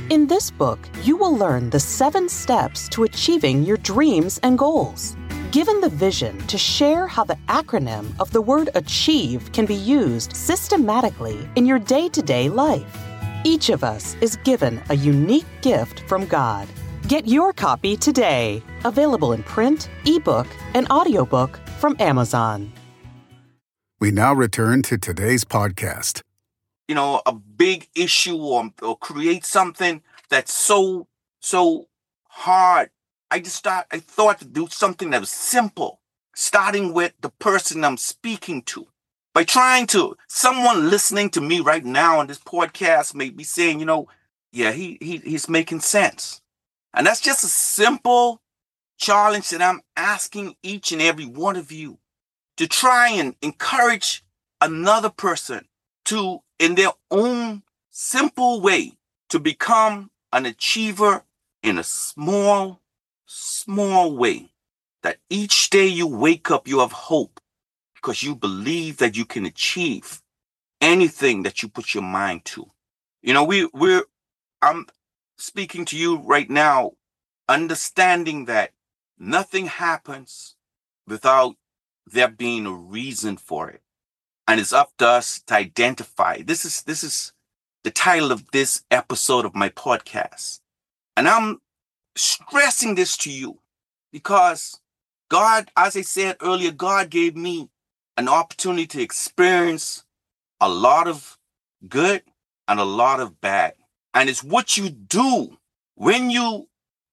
In 0.10 0.28
this 0.28 0.52
book, 0.52 0.80
you 1.04 1.16
will 1.16 1.36
learn 1.36 1.70
the 1.70 1.80
seven 1.80 2.28
steps 2.28 2.90
to 2.90 3.06
achieving 3.06 3.64
your 3.64 3.78
dreams 3.78 4.38
and 4.44 4.58
goals. 4.58 5.16
Given 5.52 5.82
the 5.82 5.90
vision 5.90 6.38
to 6.48 6.58
share 6.58 7.08
how 7.08 7.26
the 7.26 7.38
acronym 7.50 8.18
of 8.22 8.32
the 8.32 8.42
word 8.42 8.70
achieve 8.74 9.52
can 9.52 9.66
be 9.66 9.76
used 9.76 10.34
systematically 10.34 11.46
in 11.58 11.66
your 11.66 11.78
day 11.78 12.08
to 12.08 12.22
day 12.22 12.48
life. 12.48 12.98
Each 13.44 13.68
of 13.68 13.84
us 13.84 14.16
is 14.22 14.38
given 14.46 14.82
a 14.90 14.96
unique 14.96 15.46
gift 15.62 16.08
from 16.08 16.26
God. 16.26 16.70
Get 17.10 17.28
your 17.28 17.52
copy 17.52 17.98
today. 17.98 18.64
Available 18.86 19.34
in 19.34 19.44
print, 19.44 19.90
ebook, 20.06 20.48
and 20.74 20.90
audiobook 20.90 21.60
from 21.80 21.98
Amazon. 22.00 22.72
We 24.00 24.12
now 24.12 24.34
return 24.34 24.84
to 24.84 24.98
today's 24.98 25.44
podcast. 25.44 26.22
You 26.88 26.96
know, 26.96 27.22
a 27.26 27.34
big 27.34 27.90
issue 27.94 28.38
or, 28.38 28.72
or 28.82 28.98
create 28.98 29.44
something 29.44 30.02
that's 30.30 30.54
so, 30.54 31.08
so 31.42 31.90
hard. 32.30 32.90
I 33.32 33.40
just 33.40 33.64
thought, 33.64 33.88
I 33.92 34.00
thought 34.00 34.40
to 34.40 34.46
do 34.46 34.68
something 34.70 35.10
that 35.12 35.22
was 35.22 35.32
simple, 35.32 36.02
starting 36.36 36.94
with 36.94 37.14
the 37.22 37.30
person 37.30 37.86
I'm 37.86 37.96
speaking 37.96 38.62
to. 38.64 38.88
By 39.34 39.46
trying 39.46 39.88
to, 39.88 40.18
someone 40.28 40.90
listening 40.90 41.30
to 41.32 41.42
me 41.42 41.62
right 41.62 41.86
now 41.86 42.20
on 42.20 42.28
this 42.28 42.40
podcast 42.40 43.16
may 43.16 43.30
be 43.30 43.46
saying, 43.46 43.80
you 43.80 43.86
know, 43.86 44.10
yeah, 44.52 44.74
he, 44.74 44.98
he 45.00 45.18
he's 45.18 45.48
making 45.48 45.80
sense. 45.80 46.42
And 46.94 47.08
that's 47.08 47.22
just 47.22 47.46
a 47.46 47.48
simple 47.48 48.42
challenge 48.98 49.50
that 49.52 49.62
I'm 49.62 49.82
asking 49.96 50.58
each 50.62 50.92
and 50.92 51.02
every 51.02 51.26
one 51.26 51.56
of 51.56 51.72
you 51.72 52.00
to 52.58 52.68
try 52.68 53.12
and 53.12 53.36
encourage 53.42 54.26
another 54.60 55.10
person 55.10 55.70
to, 56.06 56.40
in 56.60 56.76
their 56.76 56.92
own 57.10 57.64
simple 57.92 58.60
way, 58.60 58.92
to 59.30 59.40
become 59.40 60.12
an 60.34 60.46
achiever 60.46 61.24
in 61.64 61.78
a 61.78 61.84
small, 61.84 62.81
small 63.32 64.16
way. 64.16 64.52
That 65.04 65.18
each 65.32 65.72
day 65.72 65.88
you 65.88 66.06
wake 66.06 66.52
up, 66.52 66.68
you 66.68 66.80
have 66.80 66.92
hope 66.92 67.40
because 67.96 68.22
you 68.22 68.36
believe 68.36 68.98
that 68.98 69.18
you 69.18 69.26
can 69.26 69.48
achieve 69.48 70.22
anything 70.80 71.42
that 71.44 71.64
you 71.64 71.70
put 71.70 71.96
your 71.96 72.04
mind 72.04 72.46
to. 72.46 72.70
You 73.24 73.34
know, 73.34 73.44
we, 73.44 73.68
we're, 73.74 74.04
I'm 74.62 74.86
speaking 75.38 75.86
to 75.86 75.98
you 75.98 76.18
right 76.18 76.50
now, 76.50 76.92
understanding 77.50 78.46
that 78.46 78.74
nothing 79.18 79.66
happens 79.66 80.56
without 81.08 81.56
there 82.06 82.28
being 82.28 82.68
a 82.68 82.74
reason 82.74 83.38
for 83.38 83.70
it. 83.70 83.82
And 84.48 84.60
it's 84.60 84.74
up 84.74 84.92
to 84.98 85.08
us 85.08 85.42
to 85.48 85.56
identify. 85.56 86.42
This 86.42 86.66
is 86.66 86.84
this 86.84 87.04
is 87.04 87.32
the 87.84 87.92
title 87.92 88.32
of 88.32 88.52
this 88.52 88.84
episode 88.92 89.46
of 89.46 89.56
my 89.56 89.70
podcast. 89.70 90.60
And 91.16 91.28
I'm 91.28 91.62
stressing 92.16 92.96
this 92.96 93.18
to 93.18 93.32
you 93.32 93.60
because 94.12 94.80
God, 95.30 95.70
as 95.78 95.96
I 95.96 96.02
said 96.02 96.38
earlier, 96.42 96.72
God 96.72 97.10
gave 97.10 97.36
me 97.36 97.70
an 98.18 98.28
opportunity 98.28 98.88
to 98.88 99.02
experience 99.02 100.04
a 100.60 100.70
lot 100.70 101.08
of 101.08 101.38
good 101.88 102.24
and 102.68 102.80
a 102.80 102.86
lot 102.86 103.20
of 103.20 103.40
bad. 103.42 103.74
And 104.14 104.30
it's 104.30 104.44
what 104.44 104.78
you 104.78 104.90
do 104.90 105.58
when 105.96 106.30
you 106.30 106.68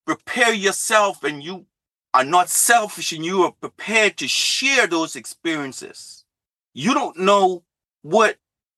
prepare 0.07 0.53
yourself 0.53 1.23
and 1.23 1.43
you 1.43 1.67
are 2.15 2.25
not 2.25 2.49
selfish 2.49 3.13
and 3.13 3.25
you 3.25 3.43
are 3.43 3.53
prepared 3.53 4.17
to 4.17 4.27
share 4.27 4.87
those 4.87 5.15
experiences. 5.15 6.25
You 6.75 6.95
don't 6.95 7.19
know 7.19 7.63
what 8.03 8.37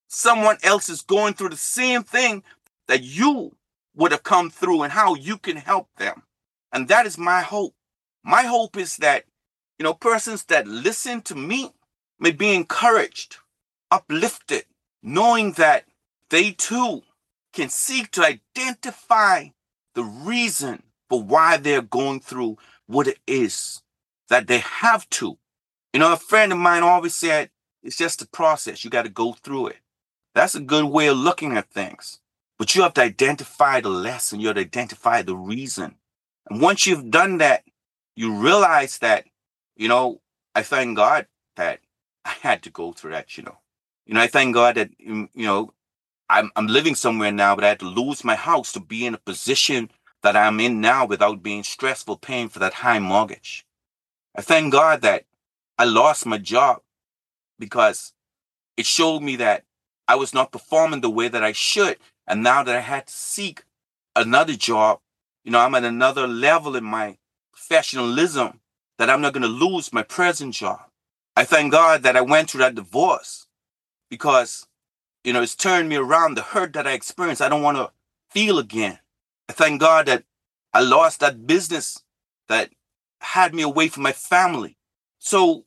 someone 0.08 0.58
else 0.62 0.88
is 0.88 1.02
going 1.02 1.34
through 1.34 1.50
the 1.50 1.56
same 1.56 2.02
thing 2.02 2.42
that 2.88 3.02
you 3.02 3.56
would 4.00 4.12
have 4.12 4.22
come 4.22 4.48
through 4.48 4.82
and 4.82 4.92
how 4.92 5.14
you 5.14 5.36
can 5.36 5.56
help 5.56 5.88
them. 5.98 6.22
And 6.72 6.88
that 6.88 7.04
is 7.04 7.18
my 7.18 7.42
hope. 7.42 7.74
My 8.24 8.42
hope 8.42 8.78
is 8.78 8.96
that, 8.96 9.24
you 9.78 9.84
know, 9.84 9.92
persons 9.92 10.44
that 10.46 10.66
listen 10.66 11.20
to 11.22 11.34
me 11.34 11.70
may 12.18 12.30
be 12.30 12.54
encouraged, 12.54 13.36
uplifted, 13.90 14.64
knowing 15.02 15.52
that 15.52 15.84
they 16.30 16.52
too 16.52 17.02
can 17.52 17.68
seek 17.68 18.10
to 18.12 18.24
identify 18.24 19.48
the 19.94 20.04
reason 20.04 20.82
for 21.10 21.22
why 21.22 21.58
they're 21.58 21.82
going 21.82 22.20
through 22.20 22.56
what 22.86 23.06
it 23.06 23.18
is 23.26 23.82
that 24.30 24.46
they 24.46 24.58
have 24.58 25.10
to. 25.10 25.36
You 25.92 26.00
know, 26.00 26.14
a 26.14 26.16
friend 26.16 26.52
of 26.52 26.58
mine 26.58 26.82
always 26.82 27.14
said, 27.14 27.50
it's 27.82 27.98
just 27.98 28.22
a 28.22 28.28
process. 28.28 28.82
You 28.82 28.90
got 28.90 29.02
to 29.02 29.10
go 29.10 29.34
through 29.34 29.68
it. 29.68 29.78
That's 30.34 30.54
a 30.54 30.60
good 30.60 30.84
way 30.86 31.08
of 31.08 31.18
looking 31.18 31.54
at 31.56 31.68
things. 31.70 32.19
But 32.60 32.74
you 32.74 32.82
have 32.82 32.92
to 32.94 33.02
identify 33.02 33.80
the 33.80 33.88
lesson. 33.88 34.38
You 34.38 34.48
have 34.48 34.56
to 34.56 34.60
identify 34.60 35.22
the 35.22 35.34
reason. 35.34 35.94
And 36.50 36.60
once 36.60 36.86
you've 36.86 37.10
done 37.10 37.38
that, 37.38 37.64
you 38.16 38.34
realize 38.34 38.98
that, 38.98 39.24
you 39.76 39.88
know, 39.88 40.20
I 40.54 40.62
thank 40.62 40.98
God 40.98 41.26
that 41.56 41.80
I 42.26 42.34
had 42.42 42.62
to 42.64 42.70
go 42.70 42.92
through 42.92 43.12
that, 43.12 43.38
you 43.38 43.44
know. 43.44 43.56
You 44.04 44.12
know, 44.12 44.20
I 44.20 44.26
thank 44.26 44.52
God 44.52 44.74
that, 44.74 44.90
you 44.98 45.30
know, 45.36 45.72
I'm, 46.28 46.50
I'm 46.54 46.66
living 46.66 46.94
somewhere 46.94 47.32
now, 47.32 47.54
but 47.54 47.64
I 47.64 47.68
had 47.68 47.80
to 47.80 47.86
lose 47.88 48.24
my 48.24 48.36
house 48.36 48.72
to 48.72 48.80
be 48.80 49.06
in 49.06 49.14
a 49.14 49.18
position 49.18 49.90
that 50.22 50.36
I'm 50.36 50.60
in 50.60 50.82
now 50.82 51.06
without 51.06 51.42
being 51.42 51.62
stressful 51.62 52.18
paying 52.18 52.50
for 52.50 52.58
that 52.58 52.74
high 52.74 52.98
mortgage. 52.98 53.64
I 54.36 54.42
thank 54.42 54.70
God 54.70 55.00
that 55.00 55.24
I 55.78 55.84
lost 55.84 56.26
my 56.26 56.36
job 56.36 56.82
because 57.58 58.12
it 58.76 58.86
showed 58.86 59.22
me 59.22 59.36
that 59.36 59.64
I 60.08 60.16
was 60.16 60.34
not 60.34 60.52
performing 60.52 61.00
the 61.00 61.10
way 61.10 61.28
that 61.28 61.44
I 61.44 61.52
should. 61.52 61.96
And 62.30 62.44
now 62.44 62.62
that 62.62 62.76
I 62.76 62.80
had 62.80 63.08
to 63.08 63.12
seek 63.12 63.64
another 64.14 64.54
job, 64.54 65.00
you 65.42 65.50
know, 65.50 65.58
I'm 65.58 65.74
at 65.74 65.82
another 65.82 66.28
level 66.28 66.76
in 66.76 66.84
my 66.84 67.18
professionalism 67.52 68.60
that 68.98 69.10
I'm 69.10 69.20
not 69.20 69.32
going 69.32 69.42
to 69.42 69.48
lose 69.48 69.92
my 69.92 70.04
present 70.04 70.54
job. 70.54 70.78
I 71.34 71.42
thank 71.42 71.72
God 71.72 72.04
that 72.04 72.16
I 72.16 72.20
went 72.20 72.48
through 72.48 72.60
that 72.60 72.76
divorce 72.76 73.48
because, 74.08 74.68
you 75.24 75.32
know, 75.32 75.42
it's 75.42 75.56
turned 75.56 75.88
me 75.88 75.96
around. 75.96 76.36
The 76.36 76.42
hurt 76.42 76.72
that 76.74 76.86
I 76.86 76.92
experienced, 76.92 77.42
I 77.42 77.48
don't 77.48 77.62
want 77.62 77.78
to 77.78 77.90
feel 78.30 78.60
again. 78.60 79.00
I 79.48 79.52
thank 79.52 79.80
God 79.80 80.06
that 80.06 80.22
I 80.72 80.82
lost 80.82 81.18
that 81.18 81.48
business 81.48 82.04
that 82.48 82.70
had 83.22 83.56
me 83.56 83.62
away 83.62 83.88
from 83.88 84.04
my 84.04 84.12
family. 84.12 84.76
So 85.18 85.64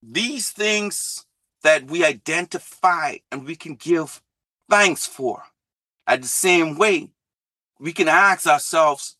these 0.00 0.50
things 0.50 1.26
that 1.64 1.86
we 1.90 2.04
identify 2.04 3.16
and 3.32 3.44
we 3.44 3.56
can 3.56 3.74
give 3.74 4.22
thanks 4.70 5.06
for, 5.06 5.42
at 6.06 6.22
the 6.22 6.28
same 6.28 6.76
way, 6.76 7.10
we 7.78 7.92
can 7.92 8.08
ask 8.08 8.46
ourselves, 8.46 9.16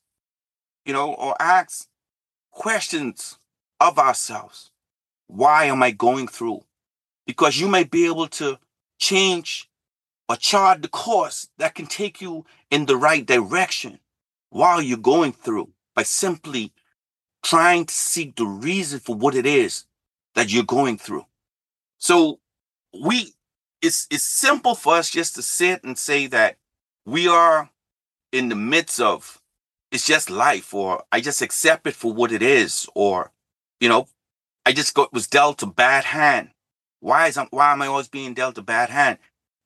you 0.84 0.92
know, 0.92 1.12
or 1.14 1.34
ask 1.40 1.88
questions 2.50 3.38
of 3.80 3.98
ourselves. 3.98 4.70
Why 5.26 5.64
am 5.64 5.82
I 5.82 5.90
going 5.90 6.28
through? 6.28 6.64
Because 7.26 7.58
you 7.58 7.68
may 7.68 7.84
be 7.84 8.06
able 8.06 8.28
to 8.28 8.58
change 8.98 9.68
or 10.28 10.36
chart 10.36 10.82
the 10.82 10.88
course 10.88 11.48
that 11.58 11.74
can 11.74 11.86
take 11.86 12.20
you 12.20 12.44
in 12.70 12.86
the 12.86 12.96
right 12.96 13.24
direction 13.24 13.98
while 14.50 14.80
you're 14.80 14.98
going 14.98 15.32
through 15.32 15.70
by 15.94 16.02
simply 16.02 16.72
trying 17.42 17.84
to 17.84 17.94
seek 17.94 18.36
the 18.36 18.46
reason 18.46 19.00
for 19.00 19.14
what 19.14 19.34
it 19.34 19.46
is 19.46 19.84
that 20.34 20.52
you're 20.52 20.64
going 20.64 20.98
through. 20.98 21.26
So 21.98 22.40
we 23.02 23.32
it's 23.82 24.06
it's 24.10 24.24
simple 24.24 24.74
for 24.74 24.94
us 24.94 25.10
just 25.10 25.34
to 25.34 25.42
sit 25.42 25.84
and 25.84 25.98
say 25.98 26.26
that 26.28 26.56
we 27.06 27.28
are 27.28 27.70
in 28.32 28.48
the 28.48 28.54
midst 28.54 29.00
of 29.00 29.40
it's 29.92 30.06
just 30.06 30.30
life 30.30 30.74
or 30.74 31.04
I 31.12 31.20
just 31.20 31.42
accept 31.42 31.86
it 31.86 31.94
for 31.94 32.12
what 32.12 32.32
it 32.32 32.42
is 32.42 32.88
or 32.94 33.30
you 33.80 33.88
know 33.88 34.08
I 34.66 34.72
just 34.72 34.94
got 34.94 35.12
was 35.12 35.26
dealt 35.26 35.62
a 35.62 35.66
bad 35.66 36.04
hand. 36.04 36.50
Why 37.00 37.28
is 37.28 37.36
i 37.36 37.46
why 37.50 37.72
am 37.72 37.82
I 37.82 37.86
always 37.86 38.08
being 38.08 38.34
dealt 38.34 38.58
a 38.58 38.62
bad 38.62 38.88
hand? 38.88 39.18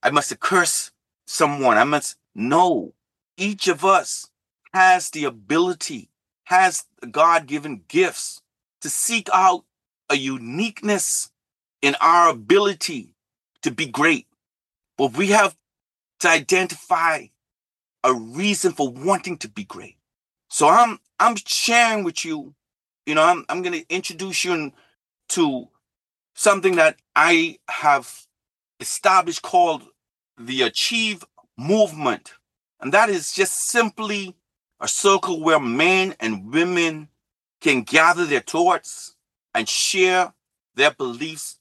I 0.02 0.10
must 0.10 0.30
have 0.30 0.40
cursed 0.40 0.92
someone. 1.26 1.78
I 1.78 1.84
must 1.84 2.16
know 2.34 2.94
each 3.36 3.68
of 3.68 3.84
us 3.84 4.28
has 4.72 5.10
the 5.10 5.24
ability, 5.24 6.10
has 6.44 6.84
God-given 7.10 7.82
gifts 7.88 8.42
to 8.80 8.90
seek 8.90 9.28
out 9.32 9.64
a 10.10 10.16
uniqueness 10.16 11.30
in 11.80 11.94
our 12.00 12.28
ability 12.28 13.14
to 13.62 13.70
be 13.70 13.86
great. 13.86 14.26
But 14.96 15.16
we 15.16 15.28
have 15.28 15.56
to 16.20 16.28
identify 16.28 17.26
a 18.04 18.14
reason 18.14 18.72
for 18.72 18.90
wanting 18.90 19.38
to 19.38 19.48
be 19.48 19.64
great. 19.64 19.96
So 20.48 20.68
I'm 20.68 20.98
I'm 21.20 21.36
sharing 21.36 22.04
with 22.04 22.24
you, 22.24 22.54
you 23.06 23.14
know, 23.14 23.22
I'm 23.24 23.44
I'm 23.48 23.62
gonna 23.62 23.82
introduce 23.88 24.44
you 24.44 24.72
to 25.30 25.68
something 26.34 26.76
that 26.76 26.96
I 27.16 27.58
have 27.68 28.26
established 28.80 29.42
called 29.42 29.82
the 30.38 30.62
Achieve 30.62 31.24
Movement. 31.56 32.32
And 32.80 32.92
that 32.94 33.08
is 33.08 33.32
just 33.32 33.68
simply 33.68 34.36
a 34.80 34.86
circle 34.86 35.42
where 35.42 35.58
men 35.58 36.14
and 36.20 36.52
women 36.52 37.08
can 37.60 37.82
gather 37.82 38.24
their 38.24 38.40
thoughts 38.40 39.16
and 39.52 39.68
share 39.68 40.32
their 40.76 40.92
beliefs 40.92 41.58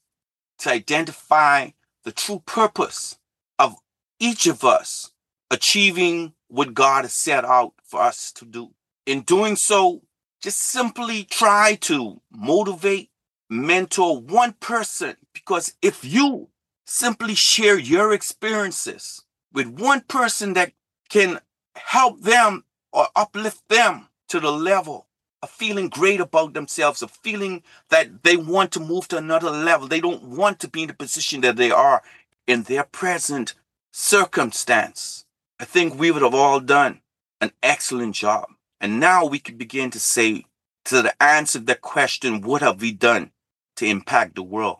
to 0.60 0.70
identify 0.70 1.70
the 2.04 2.12
true 2.12 2.42
purpose 2.46 3.18
of 3.58 3.74
each 4.18 4.46
of 4.46 4.64
us 4.64 5.10
achieving 5.50 6.34
what 6.48 6.74
God 6.74 7.04
has 7.04 7.12
set 7.12 7.44
out 7.44 7.74
for 7.84 8.00
us 8.00 8.32
to 8.32 8.44
do. 8.44 8.74
In 9.06 9.22
doing 9.22 9.56
so, 9.56 10.02
just 10.42 10.58
simply 10.58 11.24
try 11.24 11.76
to 11.82 12.20
motivate, 12.30 13.10
mentor 13.50 14.20
one 14.20 14.52
person 14.52 15.16
because 15.32 15.74
if 15.80 16.04
you 16.04 16.48
simply 16.84 17.34
share 17.34 17.78
your 17.78 18.12
experiences 18.12 19.24
with 19.52 19.66
one 19.66 20.02
person 20.02 20.52
that 20.54 20.72
can 21.08 21.40
help 21.74 22.20
them 22.20 22.64
or 22.92 23.08
uplift 23.16 23.62
them 23.68 24.08
to 24.28 24.40
the 24.40 24.52
level 24.52 25.06
of 25.42 25.50
feeling 25.50 25.88
great 25.88 26.20
about 26.20 26.52
themselves, 26.52 27.02
of 27.02 27.10
feeling 27.10 27.62
that 27.90 28.22
they 28.24 28.36
want 28.36 28.72
to 28.72 28.80
move 28.80 29.08
to 29.08 29.16
another 29.16 29.50
level. 29.50 29.86
They 29.86 30.00
don't 30.00 30.22
want 30.24 30.58
to 30.60 30.68
be 30.68 30.82
in 30.82 30.88
the 30.88 30.94
position 30.94 31.40
that 31.42 31.56
they 31.56 31.70
are 31.70 32.02
in 32.46 32.64
their 32.64 32.84
present 32.84 33.54
circumstance. 33.98 35.24
I 35.58 35.64
think 35.64 35.98
we 35.98 36.12
would 36.12 36.22
have 36.22 36.34
all 36.34 36.60
done 36.60 37.00
an 37.40 37.50
excellent 37.64 38.14
job. 38.14 38.46
And 38.80 39.00
now 39.00 39.26
we 39.26 39.40
can 39.40 39.56
begin 39.56 39.90
to 39.90 39.98
say 39.98 40.44
to 40.84 41.02
the 41.02 41.20
answer 41.20 41.58
that 41.58 41.80
question, 41.80 42.40
what 42.40 42.62
have 42.62 42.80
we 42.80 42.92
done 42.92 43.32
to 43.74 43.86
impact 43.86 44.36
the 44.36 44.44
world? 44.44 44.78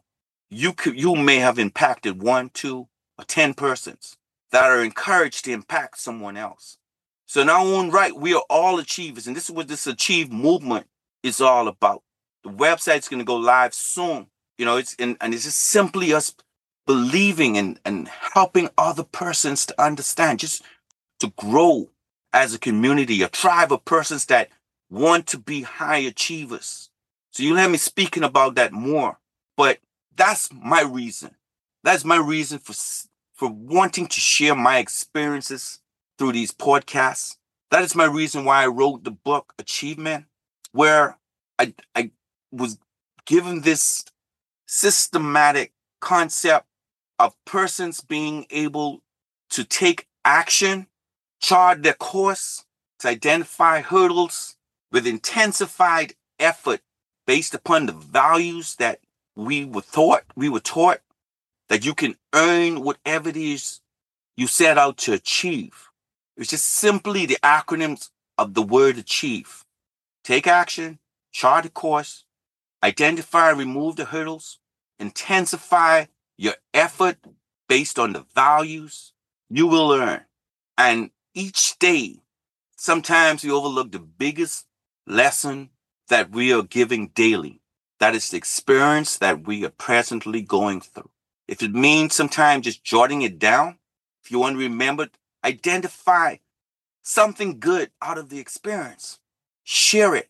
You 0.50 0.72
could, 0.72 0.98
you 0.98 1.16
may 1.16 1.38
have 1.38 1.58
impacted 1.58 2.22
one, 2.22 2.50
two, 2.50 2.86
or 3.18 3.24
10 3.26 3.54
persons 3.54 4.16
that 4.52 4.64
are 4.64 4.84
encouraged 4.84 5.44
to 5.46 5.52
impact 5.52 5.98
someone 5.98 6.36
else. 6.36 6.78
So 7.26 7.40
in 7.40 7.50
our 7.50 7.58
own 7.58 7.90
right, 7.90 8.16
we 8.16 8.34
are 8.34 8.44
all 8.48 8.78
achievers. 8.78 9.26
And 9.26 9.36
this 9.36 9.46
is 9.46 9.54
what 9.54 9.66
this 9.66 9.88
achieve 9.88 10.30
movement 10.30 10.86
is 11.24 11.40
all 11.40 11.66
about. 11.66 12.04
The 12.44 12.50
website's 12.50 13.08
going 13.08 13.18
to 13.18 13.24
go 13.24 13.36
live 13.36 13.74
soon. 13.74 14.28
You 14.58 14.64
know, 14.64 14.76
it's 14.76 14.94
and, 14.98 15.16
and 15.20 15.34
it's 15.34 15.44
just 15.44 15.58
simply 15.58 16.12
us 16.12 16.34
believing 16.88 17.58
and, 17.58 17.78
and 17.84 18.08
helping 18.08 18.70
other 18.78 19.04
persons 19.04 19.66
to 19.66 19.80
understand, 19.80 20.38
just 20.38 20.64
to 21.20 21.30
grow 21.36 21.90
as 22.32 22.54
a 22.54 22.58
community, 22.58 23.22
a 23.22 23.28
tribe 23.28 23.70
of 23.70 23.84
persons 23.84 24.24
that 24.24 24.48
want 24.88 25.26
to 25.26 25.38
be 25.38 25.60
high 25.60 25.98
achievers. 25.98 26.88
So 27.30 27.42
you'll 27.42 27.56
let 27.56 27.70
me 27.70 27.76
speaking 27.76 28.24
about 28.24 28.54
that 28.54 28.72
more. 28.72 29.18
But 29.54 29.80
that's 30.16 30.48
my 30.50 30.80
reason. 30.80 31.36
That's 31.84 32.04
my 32.04 32.16
reason 32.16 32.58
for 32.58 32.74
for 33.34 33.48
wanting 33.48 34.08
to 34.08 34.20
share 34.20 34.56
my 34.56 34.78
experiences 34.78 35.80
through 36.18 36.32
these 36.32 36.52
podcasts. 36.52 37.36
That 37.70 37.84
is 37.84 37.94
my 37.94 38.06
reason 38.06 38.44
why 38.44 38.64
I 38.64 38.66
wrote 38.66 39.04
the 39.04 39.10
book 39.10 39.52
Achievement, 39.58 40.24
where 40.72 41.18
I 41.58 41.74
I 41.94 42.12
was 42.50 42.78
given 43.26 43.60
this 43.60 44.06
systematic 44.66 45.72
concept 46.00 46.64
of 47.18 47.34
persons 47.44 48.00
being 48.00 48.46
able 48.50 49.02
to 49.50 49.64
take 49.64 50.06
action, 50.24 50.86
chart 51.40 51.82
their 51.82 51.94
course, 51.94 52.64
to 53.00 53.08
identify 53.08 53.80
hurdles 53.80 54.56
with 54.90 55.06
intensified 55.06 56.14
effort 56.38 56.80
based 57.26 57.54
upon 57.54 57.86
the 57.86 57.92
values 57.92 58.76
that 58.76 59.00
we 59.36 59.64
were 59.64 59.82
taught, 59.82 60.24
we 60.34 60.48
were 60.48 60.60
taught 60.60 61.00
that 61.68 61.84
you 61.84 61.94
can 61.94 62.16
earn 62.34 62.82
whatever 62.82 63.28
it 63.28 63.36
is 63.36 63.80
you 64.36 64.46
set 64.46 64.78
out 64.78 64.96
to 64.96 65.12
achieve. 65.12 65.88
It's 66.36 66.50
just 66.50 66.66
simply 66.66 67.26
the 67.26 67.38
acronyms 67.42 68.10
of 68.36 68.54
the 68.54 68.62
word 68.62 68.96
achieve. 68.96 69.64
Take 70.24 70.46
action, 70.46 70.98
chart 71.32 71.66
a 71.66 71.68
course, 71.68 72.24
identify 72.82 73.50
and 73.50 73.58
remove 73.58 73.96
the 73.96 74.06
hurdles, 74.06 74.58
intensify 74.98 76.06
your 76.38 76.54
effort 76.72 77.18
based 77.68 77.98
on 77.98 78.14
the 78.14 78.24
values 78.34 79.12
you 79.50 79.66
will 79.66 79.88
learn. 79.88 80.22
And 80.78 81.10
each 81.34 81.78
day, 81.78 82.20
sometimes 82.76 83.44
we 83.44 83.50
overlook 83.50 83.92
the 83.92 83.98
biggest 83.98 84.66
lesson 85.06 85.70
that 86.08 86.30
we 86.30 86.52
are 86.52 86.62
giving 86.62 87.08
daily. 87.08 87.60
That 87.98 88.14
is 88.14 88.30
the 88.30 88.36
experience 88.36 89.18
that 89.18 89.46
we 89.46 89.64
are 89.64 89.70
presently 89.70 90.40
going 90.40 90.80
through. 90.80 91.10
If 91.48 91.62
it 91.62 91.74
means 91.74 92.14
sometimes 92.14 92.64
just 92.64 92.84
jotting 92.84 93.22
it 93.22 93.38
down, 93.38 93.78
if 94.22 94.30
you 94.30 94.38
want 94.38 94.54
to 94.54 94.60
remember, 94.60 95.08
identify 95.44 96.36
something 97.02 97.58
good 97.58 97.90
out 98.00 98.18
of 98.18 98.28
the 98.28 98.38
experience. 98.38 99.18
Share 99.64 100.14
it. 100.14 100.28